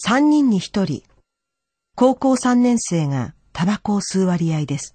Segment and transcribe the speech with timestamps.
[0.00, 1.02] 3人に1人、
[1.96, 4.94] 高校3年生がタバコを吸う割合です。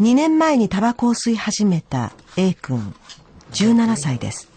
[0.00, 2.92] 2年前にタバコを吸い始めた A 君、
[3.52, 4.48] 17歳です。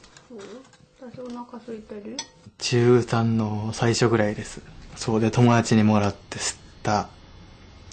[2.58, 4.62] 中3の最初ぐらいです。
[4.96, 7.10] そうで友達にもらって吸った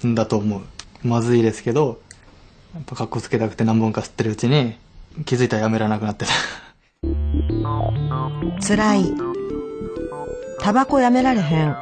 [0.06, 0.62] んだと思う。
[1.06, 2.00] まずいですけど、
[2.74, 4.78] やっぱ格好つけたくて何本か吸ってるうちに
[5.27, 6.32] 気づいたらやめられなくなってた。
[8.66, 9.14] 辛い。
[10.60, 11.77] タバコやめられへん。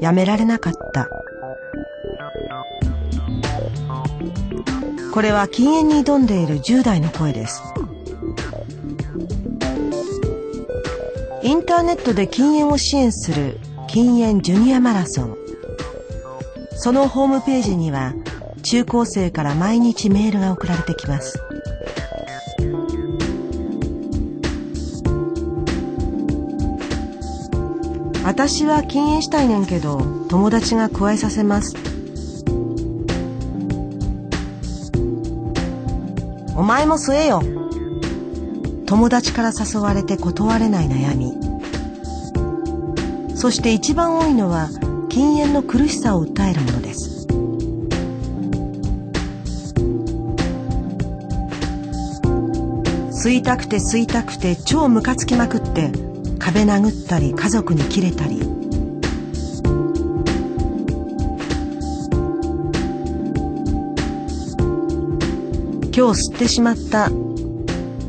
[0.00, 1.08] やめられなかった。
[5.12, 7.62] これは禁煙に挑んでいる10代の声です。
[11.42, 15.36] インターネットで禁煙を支援する禁煙ジュニアマラソン。
[16.76, 18.14] そのホームページには
[18.62, 21.42] 中高生から毎日メールが送られてきます。
[28.34, 31.76] 私は禁煙したいねんけど友達が加えさせます。
[36.56, 37.40] お前も吸えよ。
[38.86, 41.32] 友達から誘われて断れない悩み。
[43.36, 44.68] そして一番多いのは
[45.08, 47.28] 禁煙の苦しさを訴えるものです。
[53.12, 55.92] 吸いたくて吸いたくて超ムカつきまくって
[56.44, 58.36] 壁殴ったり家族にキレたり。
[65.96, 67.08] 今日吸ってしまった。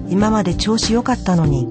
[0.09, 1.69] 今まで調子良かったのに。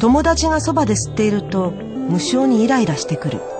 [0.00, 3.59] 友達がそばで吸っていると無性にイライラしてくる。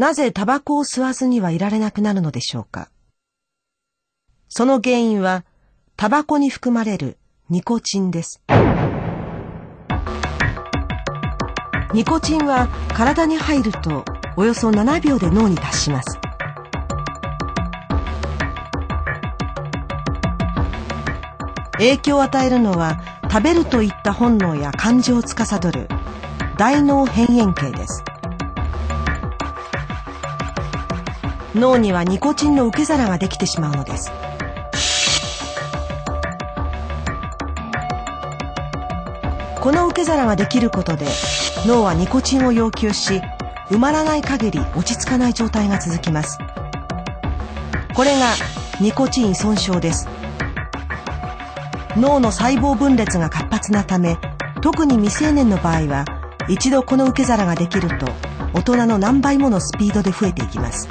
[0.00, 2.88] なぜタバコを吸わずにはいられなくなるのでしょうか？
[4.48, 5.44] その原因は
[5.94, 7.18] タバコに含まれる
[7.50, 8.42] ニコチンです。
[11.92, 14.06] ニコチンは体に入ると
[14.38, 16.18] およそ7秒で脳に達します。
[21.72, 25.88] 影響を与えるのは食べるといった本能や感情を司る
[26.56, 28.02] 大脳辺縁系です。
[31.54, 34.12] 脳にはニコチンの受け皿ができてしまうのです。
[39.60, 41.06] この受け皿ができることで
[41.66, 43.20] 脳はニコチンを要求し
[43.68, 46.38] 埋まらない限り落ち着かない状態が続きます。
[47.94, 48.32] これが
[48.80, 50.08] ニコチン依存症です。
[51.96, 54.16] 脳の細胞分裂が活発なため
[54.62, 56.04] 特に未成年の場合は
[56.48, 58.06] 一度この受け皿ができると
[58.54, 60.88] 大人の何倍ものスピードで増えていきます。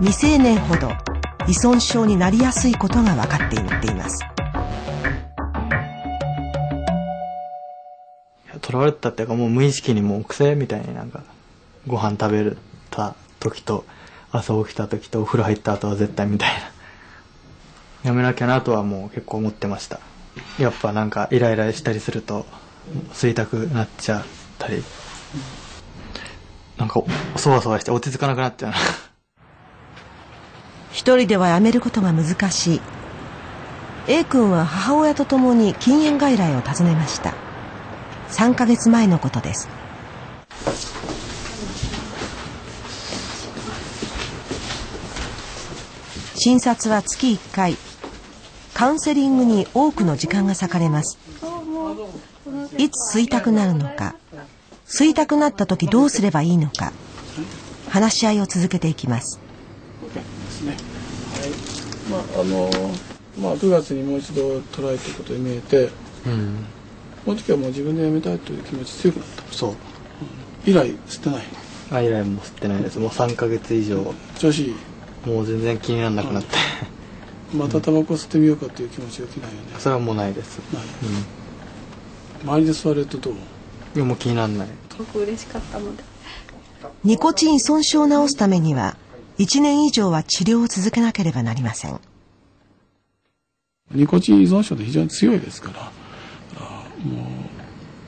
[0.00, 0.88] 未成年ほど
[1.46, 4.24] 依存症になりやすいことが分かっています。
[8.62, 11.22] 囚われたっていうかもう無意識にもう癖みたいになんか
[11.86, 12.56] ご飯食べ
[12.90, 13.84] た時と
[14.32, 16.54] 朝起きた時とお風呂入った後は絶対みたい
[18.02, 18.10] な。
[18.10, 20.00] やめなきゃなとはもう結構思ってました。
[20.58, 22.46] やっぱなんかイライラしたりすると
[23.12, 24.24] 吸いたくなっちゃっ
[24.58, 24.82] たり。
[26.78, 27.02] なんか
[27.36, 28.76] そわそわして落ち着かなくなっちゃうな。
[30.92, 32.80] 一人ではやめることが難しい。
[34.08, 37.34] A 君は母親と共に禁煙外来を訪ねました。
[38.30, 39.68] 3ヶ月前のことです。
[46.36, 47.76] 診察は月1回。
[48.72, 51.18] カウンセリングに多くの時間が割かれます。
[52.78, 54.14] いつ吸いたくなるのか。
[54.86, 56.92] 吸いたくなった時どうすればいいのか。
[57.90, 59.38] 話し合いを続けていきます。
[60.64, 62.70] まああの
[63.40, 65.90] まあ9月にもう一度トライということに見えて、
[66.26, 66.64] うん、
[67.24, 69.52] この時はもう自分でやめたいという気持ち強くなった。
[69.52, 69.74] そう。
[70.66, 71.44] 以来吸ってない。
[71.92, 72.98] あ以来も吸ってないです。
[72.98, 74.14] もう3ヶ月以上。
[74.38, 74.74] 調子いい。
[75.28, 76.56] もう全然気にならなくなって、
[77.54, 79.68] またタバコ吸ってみようかという気持ちが起きないよね。
[79.78, 80.58] それはもうないです。
[80.72, 80.82] ない。
[82.42, 82.48] うん。
[82.48, 83.34] 周りで吸われるとどう？
[83.96, 84.68] いやもう気にならない。
[84.90, 86.02] すごく嬉しかったので。
[87.04, 88.96] ニコチン依存症を治すためには
[89.40, 91.98] 1年以上は治療を続けなければなりません。
[93.90, 95.90] ニコチン依存症って非常に強いですから
[96.58, 97.22] あも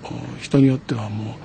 [0.05, 1.37] う人によってはも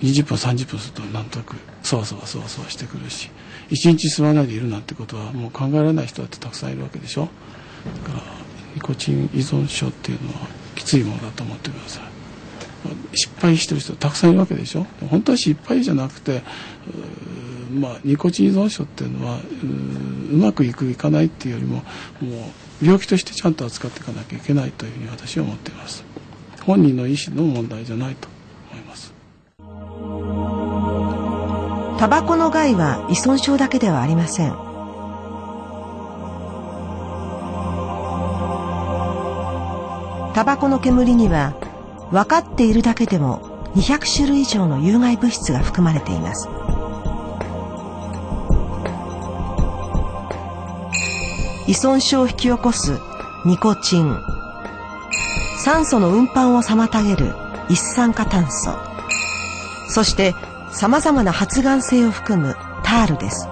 [0.00, 3.30] う20分30分するとなんとなくそわそわそわそわしてくるし
[3.70, 7.28] 1日吸わないでいるなんてことはもう考えられない人だってたくさんいるわけでしょ。
[8.04, 8.22] だから
[8.76, 10.46] ニコチン依存症っていうのは
[10.76, 12.04] きついものだと思ってください。
[13.12, 14.86] 失敗してる人たくさんいるわけでしょ。
[15.10, 16.42] 本当は失敗じゃなくて
[17.70, 19.38] まあニコチン依存症っていうのは
[20.32, 21.82] うまくいくいかないっていうよりもも
[22.82, 26.04] う病気としてちゃんと扱っていかなきゃいけないというふうに私は思っています。
[26.62, 28.28] 本人の意思の問題じゃないと
[28.70, 29.14] 思います。
[31.98, 34.70] タバコの害は依存症だけではありません。
[40.34, 41.54] タバコの煙には
[42.10, 46.48] 分かっているだけでも200種類以上の有害物質が含まれています。
[51.66, 52.98] 依存症を引き起こす
[53.44, 54.16] ニコチン。
[55.62, 57.34] 酸素の運搬を妨げる
[57.68, 58.70] 一酸化炭素。
[59.88, 60.34] そして
[60.72, 63.46] 様々な発がん性を含むタールです。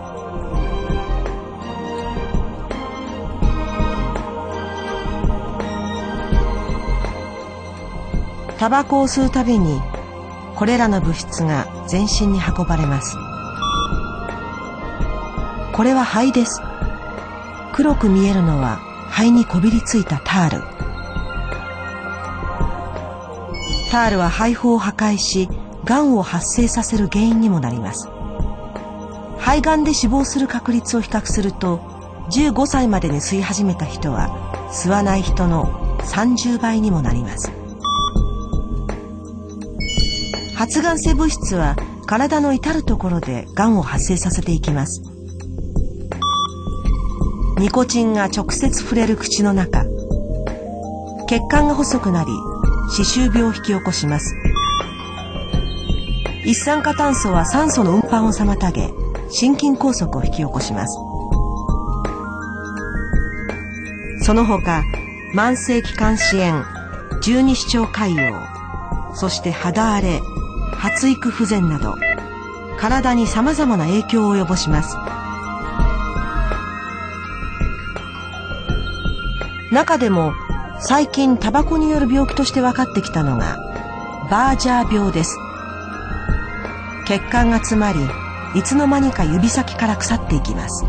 [8.58, 9.80] タバコを吸うたびに
[10.56, 13.16] これらの物質が全身に運ばれます。
[15.72, 16.60] これは肺です。
[17.78, 20.62] 黒く見えるのは肺にこびりついたタール。
[23.92, 25.48] タールは肺胞を破壊し
[25.84, 28.08] がんを発生させる原因にもなります。
[29.38, 31.78] 肺がんで死亡する確率を比較すると
[32.32, 34.28] 15歳までに吸い始めた人は
[34.72, 37.52] 吸わない人の30倍にもなります。
[40.56, 41.76] 発がん性物質は
[42.06, 45.17] 体の至るところでがんを発生させていきます。
[47.58, 49.84] ニコチンが直接触れる口の中。
[51.28, 52.30] 血管が細くなり
[52.88, 54.36] 歯周病を引き起こします。
[56.44, 58.90] 一酸化炭素は酸素の運搬を妨げ
[59.28, 60.98] 心筋梗塞を引き起こします。
[64.24, 64.84] その他
[65.34, 66.64] 慢性気管支炎
[67.20, 70.20] 十二指腸潰瘍そして肌荒れ
[70.74, 71.96] 発育不全など
[72.78, 74.96] 体に様々な影響を及ぼします。
[79.70, 80.32] 中でも
[80.80, 83.58] 最近タバコによる病気として分かってきたのが
[84.30, 85.36] バージャー病です。
[87.06, 87.98] 血管が詰まり
[88.54, 90.84] いつの間にか指先から腐っていきます。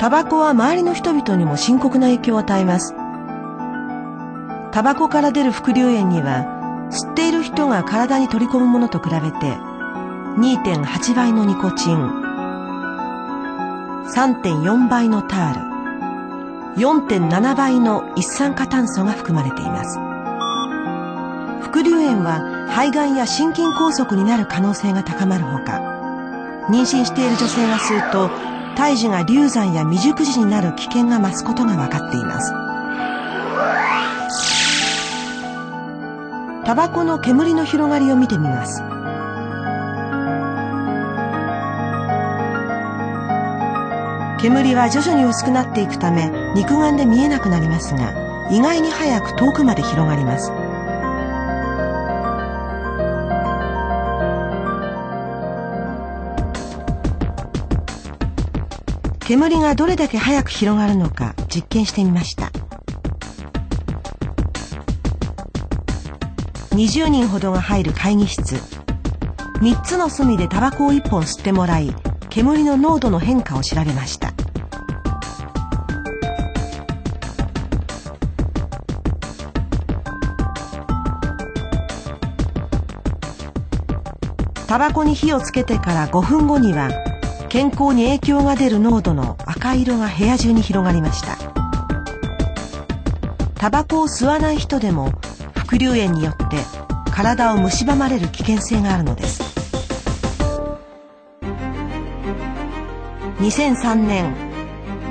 [0.00, 2.94] タバコは周りの人々にも深刻な影響を与えます。
[4.72, 9.58] タバコから出る副流煙には吸っている人が体に取り込むものと比べて
[10.38, 12.19] 2.8倍のニコチン。
[14.06, 16.80] 3.4倍のタール。
[16.82, 19.98] 4.7倍の一酸化炭素が含まれています。
[21.62, 25.80] 副流煙は肺がんや心筋梗塞になる可能性が高まるほか
[26.68, 28.30] 妊娠している女性が吸うと
[28.76, 32.52] 胎児が流産や未熟児になる危険が増すことが分かっています。
[36.64, 38.82] タバコの煙の広がりを見てみます。
[44.42, 50.50] 煙は徐々に薄くなっていくため肉眼で見えなくなりますが意外に早く遠くまで広がります。
[59.20, 62.50] 煙がどれだけ早く広がるのか実験してみました。
[66.70, 68.56] 20人ほどが入る会議室。
[69.60, 71.94] 3つの隅でタバコを1本吸ってもらい
[72.30, 74.29] 煙の濃度の変化を調べました。
[84.70, 86.90] タバコに火をつけてから5分後には
[87.48, 91.36] 健康に影響が出る濃度の赤色が部屋中に広がりました。
[93.56, 95.10] タバコを吸わない人でも
[95.56, 96.58] 副流炎によって
[97.10, 99.42] 体を蝕まれる危険性があるのです。
[103.40, 104.32] 2003年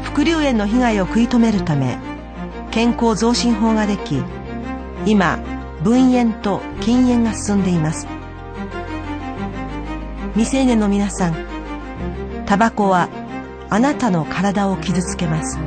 [0.03, 1.97] 副流炎の被害を食い止めるため
[2.71, 4.23] 健康増進法ができ
[5.05, 5.35] 今
[5.83, 8.07] 分煙と禁煙が進んでいます。
[10.35, 11.35] 未成年の皆さん
[12.45, 13.09] タバコは
[13.69, 15.59] あなたの体を傷つけます。